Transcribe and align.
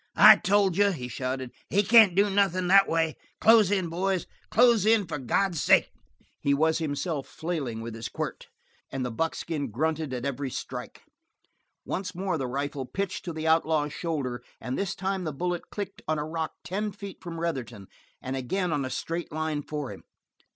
"I 0.15 0.37
told 0.37 0.77
you," 0.77 0.89
he 0.89 1.07
shouted. 1.07 1.51
"He 1.69 1.83
can't 1.83 2.15
do 2.15 2.27
nothin' 2.27 2.65
that 2.69 2.89
way. 2.89 3.17
Close 3.39 3.69
in, 3.69 3.87
boys. 3.87 4.25
Close 4.49 4.83
in 4.83 5.05
for 5.05 5.19
God's 5.19 5.61
sake!" 5.61 5.91
He 6.39 6.55
himself 6.55 7.27
was 7.27 7.35
flailing 7.35 7.81
with 7.81 7.93
his 7.93 8.09
quirt, 8.09 8.47
and 8.91 9.05
the 9.05 9.11
buckskin 9.11 9.69
grunted 9.69 10.11
at 10.11 10.25
every 10.25 10.49
strike. 10.49 11.03
Once 11.85 12.15
more 12.15 12.39
the 12.39 12.47
rifle 12.47 12.87
pitched 12.87 13.23
to 13.25 13.31
the 13.31 13.45
outlaw's 13.45 13.93
shoulder, 13.93 14.43
and 14.59 14.75
this 14.75 14.95
time 14.95 15.23
the 15.23 15.31
bullet 15.31 15.69
clicked 15.69 16.01
on 16.07 16.17
a 16.17 16.25
rock 16.25 16.53
not 16.57 16.63
ten 16.63 16.91
feet 16.91 17.21
from 17.21 17.39
Retherton, 17.39 17.85
and 18.23 18.35
again 18.35 18.73
on 18.73 18.83
a 18.83 18.89
straight 18.89 19.31
line 19.31 19.61
for 19.61 19.91
him. 19.93 20.03